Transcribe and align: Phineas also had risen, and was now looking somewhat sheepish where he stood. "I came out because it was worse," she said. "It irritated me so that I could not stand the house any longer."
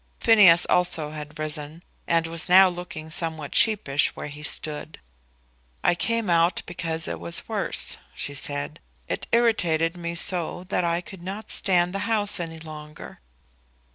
Phineas 0.19 0.65
also 0.65 1.11
had 1.11 1.37
risen, 1.37 1.83
and 2.07 2.25
was 2.25 2.49
now 2.49 2.67
looking 2.67 3.11
somewhat 3.11 3.53
sheepish 3.53 4.09
where 4.15 4.29
he 4.29 4.41
stood. 4.41 4.99
"I 5.83 5.93
came 5.93 6.27
out 6.27 6.63
because 6.65 7.07
it 7.07 7.19
was 7.19 7.47
worse," 7.47 7.97
she 8.15 8.33
said. 8.33 8.79
"It 9.07 9.27
irritated 9.31 9.95
me 9.95 10.15
so 10.15 10.63
that 10.69 10.83
I 10.83 11.01
could 11.01 11.21
not 11.21 11.51
stand 11.51 11.93
the 11.93 11.99
house 12.09 12.39
any 12.39 12.57
longer." 12.59 13.19